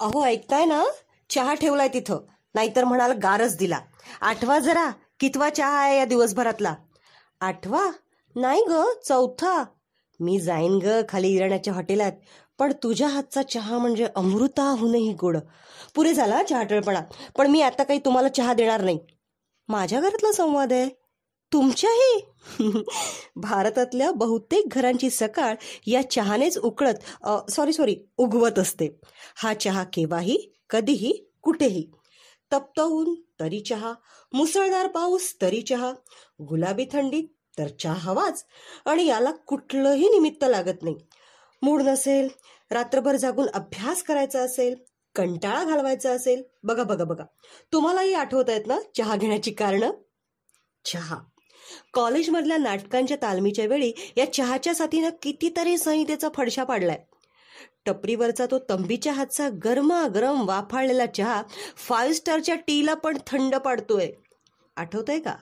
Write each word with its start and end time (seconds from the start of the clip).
अहो 0.00 0.24
ऐकताय 0.24 0.64
ना? 0.64 0.84
चहा 1.30 1.54
ठेवलाय 1.54 1.88
तिथं. 1.88 2.20
नाहीतर 2.54 2.84
म्हणाल 2.84 3.12
गारच 3.12 3.56
दिला. 3.56 3.78
आठवा 4.20 4.58
जरा 4.58 4.90
कितवा 5.20 5.50
चहा 5.50 5.80
आहे 5.80 5.98
या 5.98 6.04
दिवसभरातला? 6.04 6.74
आठवा? 7.40 7.90
नाही 8.36 8.64
ग 8.68 8.82
चौथा. 9.04 9.64
मी 10.20 10.40
जाईन 10.40 10.78
ग 10.78 11.02
खाली 11.08 11.28
इराण्याच्या 11.28 11.74
हॉटेलात. 11.74 12.12
पण 12.58 12.72
तुझ्या 12.82 13.08
हातचा 13.08 13.42
चहा 13.42 13.78
म्हणजे 13.78 14.06
अमृताहूनही 14.16 15.12
गोड. 15.12 15.36
पुरे 15.94 16.14
झाला 16.14 16.42
चहाटळपणा 16.42 17.00
पण 17.38 17.46
मी 17.46 17.62
आता 17.62 17.82
काही 17.82 17.98
तुम्हाला 17.98 18.28
चहा 18.28 18.54
देणार 18.54 18.80
नाही. 18.80 18.98
माझ्या 19.68 20.00
घरातला 20.00 20.32
संवाद 20.32 20.72
आहे. 20.72 21.03
तुमच्याही? 21.54 22.20
भारतातल्या 23.36 24.10
बहुतेक 24.12 24.64
घरांची 24.72 25.10
सकाळ 25.10 25.54
या 25.86 26.00
चहानेच 26.10 26.58
उकळत 26.58 27.50
सॉरी 27.50 27.72
सॉरी 27.72 27.96
उगवत 28.16 28.58
असते. 28.58 28.88
हा 29.36 29.52
चहा 29.54 29.84
केव्हाही 29.84 30.36
कधीही 30.70 31.12
कुठेही. 31.42 31.86
तप्त 32.52 32.80
ऊन 32.80 33.14
तरी 33.40 33.60
चहा 33.60 33.92
मुसळधार 34.32 34.86
पाऊस 34.86 35.34
तरी 35.42 35.60
चहा 35.62 35.92
गुलाबी 36.48 36.86
थंडीत 36.92 37.28
तर 37.58 37.68
चहा 37.80 37.94
हवाच 38.00 38.44
आणि 38.86 39.06
याला 39.06 39.30
कुठलंही 39.46 40.08
निमित्त 40.08 40.44
लागत 40.48 40.82
नाही. 40.82 40.96
मूड 41.62 41.82
नसेल 41.82 42.28
रात्रभर 42.70 43.16
जागून 43.16 43.48
अभ्यास 43.54 44.02
करायचा 44.02 44.40
असेल 44.42 44.74
कंटाळा 45.14 45.62
घालवायचा 45.64 46.12
असेल 46.12 46.42
बघा 46.64 46.82
बघा 46.82 47.04
बघा. 47.04 47.24
तुम्हालाही 47.72 48.14
आठवत 48.14 48.44
आहेत 48.48 48.66
ना 48.66 48.78
चहा 48.96 49.16
घेण्याची 49.16 49.50
कारणं? 49.50 49.90
चहा. 50.84 51.18
कॉलेजमधल्या 51.92 52.56
नाटकांच्या 52.56 53.16
तालमीच्या 53.22 53.66
वेळी 53.66 53.92
या 54.16 54.32
चहाच्या 54.32 54.74
साथीनं 54.74 55.08
कितीतरी 55.22 55.78
संहितेचा 55.78 56.28
फडशा 56.34 56.64
पाडलाय. 56.64 57.04
टपरीवरचा 57.86 58.46
तो 58.46 58.58
तंबीच्या 58.58 59.12
हातचा 59.12 59.48
गरमागरम 59.64 60.48
वाफाळलेला 60.48 61.06
चहा 61.06 61.42
फाईव्ह 61.76 62.14
स्टारच्या 62.14 62.54
टीला 62.54 62.94
पण 62.94 63.18
थंड 63.26 63.56
पाडतोय. 63.56 64.10
आठवतंय 64.76 65.20
का? 65.20 65.34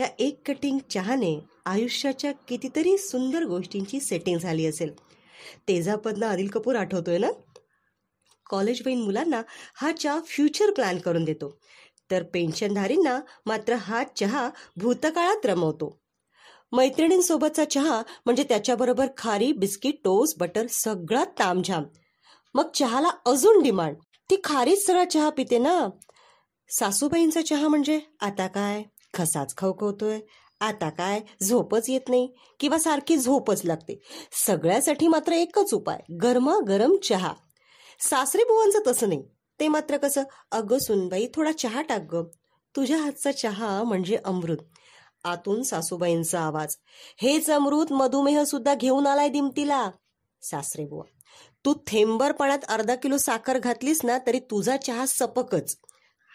या 0.00 0.06
एक 0.18 0.40
कटिंग 0.46 0.78
चहाने 0.90 1.40
आयुष्याच्या 1.66 2.32
कितीतरी 2.32 2.98
सुंदर 2.98 3.44
गोष्टींची 3.44 4.00
सेटिंग 4.00 4.38
झाली 4.38 4.66
असेल. 4.66 4.92
तेजापदना 5.68 6.28
अनिल 6.28 6.46
कपूर 6.46 6.76
आठवतोय 6.76 7.18
ना? 7.18 7.28
कॉलेज 8.50 8.82
मुलांना 8.86 9.42
हा 9.74 9.92
चहा 9.92 10.20
फ्युचर 10.26 10.70
प्लॅन 10.70 10.98
करून 10.98 11.24
देतो. 11.24 11.58
तर 12.10 12.22
पेन्शनधारींना 12.22 13.20
मात्र 13.46 13.72
हा 13.72 14.04
चहा 14.04 14.50
भूतकाळात 14.76 15.46
रमवतो. 15.46 16.00
मैत्रिणींसोबतचा 16.72 17.64
चहा 17.64 18.02
म्हणजे 18.24 18.42
त्याच्याबरोबर 18.42 19.06
खारी 19.16 19.52
बिस्किट 19.52 19.94
टोस्ट 20.04 20.38
बटर 20.38 20.66
सगळा 20.66 21.24
तामझाम. 21.24 21.84
मग 22.54 22.70
चहाला 22.74 23.10
अजून 23.26 23.62
डिमांड. 23.62 23.96
ती 24.30 24.36
खारीच 24.44 24.86
सगळा 24.86 25.04
चहा 25.04 25.30
पिते 25.30 25.58
ना? 25.58 25.88
सासूबाईंचा 26.68 27.42
चहा 27.42 27.68
म्हणजे 27.68 28.00
आता 28.20 28.46
काय? 28.46 28.82
खसाच 29.14 29.56
खवखवतोय. 29.56 30.20
आता 30.60 30.90
काय? 30.90 31.20
झोपच 31.42 31.90
येत 31.90 32.08
नाही. 32.08 32.34
किंवा 32.60 32.78
सारखी 32.78 33.16
झोपच 33.16 33.64
लागते. 33.64 34.02
सगळ्यासाठी 34.46 35.08
मात्र 35.08 35.32
एकच 35.32 35.74
उपाय. 35.74 35.98
गरमा 36.22 36.58
गरम 36.68 36.96
चहा. 36.96 37.34
सासरे 38.00 38.44
बुवांचं 38.44 38.78
तसं 38.86 39.08
नाही. 39.08 39.24
ते 39.60 39.68
मात्र 39.68 39.96
कसं? 39.96 40.22
अगं 40.52 40.78
सुनबाई 40.78 41.26
थोडा 41.26 41.52
चहा 41.52 41.82
टाक 41.82 42.14
ग. 42.14 42.22
तुझ्या 42.76 42.96
हातचा 42.98 43.32
चहा 43.32 43.82
म्हणजे 43.82 44.16
अमृत. 44.24 44.56
आतून 45.24 45.62
सासूबाईंचा 45.62 46.40
आवाज. 46.40 46.76
हेच 47.22 47.50
अमृत 47.50 47.92
मधुमेह 47.92 48.44
सुद्धा 48.44 48.74
घेऊन 48.74 49.06
आलाय 49.06 49.28
दिमतीला. 49.28 49.90
सासरे 50.42 50.84
बुवा 50.84 51.04
तू 51.64 51.74
थेंबरपणात 51.86 52.58
अर्धा 52.68 52.94
किलो 52.94 53.16
साखर 53.16 53.58
घातलीस 53.58 54.04
ना 54.04 54.18
तरी 54.26 54.38
तुझा 54.40 54.76
चहा 54.76 55.06
सपकच. 55.06 55.76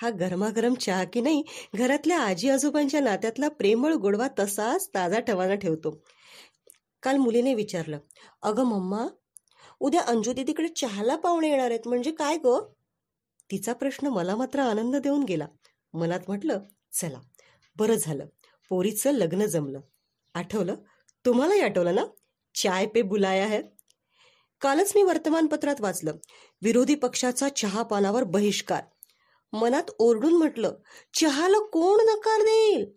हा 0.00 0.10
गरमागरम 0.10 0.74
चहा 0.74 1.04
की 1.04 1.20
नाही 1.20 1.42
घरातल्या 1.74 2.18
आजी 2.20 2.50
आजोबांच्या 2.50 3.00
नात्यातला 3.00 3.48
प्रेमळ 3.48 3.92
गोडवा 3.92 4.28
तसाच 4.38 4.88
ताजा 4.88 5.20
ठवाना 5.20 5.54
ठेवतो. 5.54 5.90
काल 7.02 7.16
मुलीने 7.16 7.54
विचारलं 7.54 7.98
अगं 8.42 8.64
मम्मा 8.64 9.06
उद्या 9.80 10.00
अंजू 10.00 10.32
दिदीकडे 10.32 10.68
चहाला 10.68 11.16
पाहुणे 11.16 11.50
येणार 11.50 11.70
आहेत 11.70 11.88
म्हणजे 11.88 12.10
काय 12.10 12.36
ग? 12.44 12.58
तिचा 13.50 13.72
प्रश्न 13.72 14.06
मला 14.06 14.36
मात्र 14.36 14.60
आनंद 14.60 14.96
देऊन 14.96 15.22
गेला. 15.22 15.46
मनात 15.92 16.20
म्हटलं 16.28 16.60
चला. 16.92 17.20
बरं 17.76 17.94
झालं. 17.94 18.26
पोरीचं 18.68 19.10
लग्न 19.10 19.46
जमलं. 19.46 19.80
आठवलं? 20.34 20.74
तुम्हालाही 21.24 21.60
आठवलं 21.60 21.94
ना? 21.94 22.04
चाय 22.54 22.86
पे 22.86 23.02
बुलाया 23.02 23.46
है. 23.46 23.62
कालच 24.60 24.92
मी 24.96 25.02
वर्तमानपत्रात 25.02 25.80
वाचलं. 25.80 26.12
विरोधी 26.62 26.94
पक्षाचा 26.94 27.48
चहा 27.48 27.82
पानावर 27.82 28.24
बहिष्कार. 28.24 28.84
मनात 29.52 29.82
ओरडून 29.98 30.36
म्हटलं 30.36 30.72
चहाला 31.14 31.58
कोण 31.58 32.04
नकार 32.04 32.40
देईल? 32.40 32.92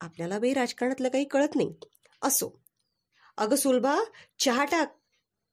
आपल्याला 0.00 0.38
बाई 0.38 0.52
राजकारणातलं 0.52 1.08
काही 1.08 1.24
कळत 1.24 1.48
नाही. 1.54 1.74
असो. 2.22 2.62
अगं 3.36 3.56
सुलभा 3.56 4.00
चहा 4.38 4.64
टाक. 4.64 5.00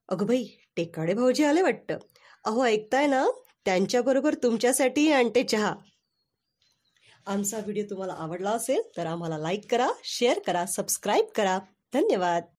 अगं 0.10 0.26
बाई 0.26 0.48
टेकाडे 0.76 1.14
भाऊजी 1.14 1.44
आले 1.44 1.62
वाटतं. 1.62 1.98
अहो 2.46 2.66
ऐकताय 2.66 3.08
ना? 3.08 3.26
त्यांच्याबरोबर 3.66 4.36
तुमच्यासाठी 4.44 5.12
आणते 5.12 5.44
चहा. 5.44 5.74
आमचा 7.26 7.58
व्हिडिओ 7.58 7.84
तुम्हाला 7.90 8.14
आवडला 8.14 8.50
असेल 8.50 8.82
तर 8.98 9.06
आम्हाला 9.06 9.38
लाईक 9.38 9.72
करा 9.72 9.90
शेअर 10.04 10.40
करा 10.40 10.66
सबस्क्राईब 10.66 11.26
करा. 11.36 11.60
धन्यवाद. 11.94 12.46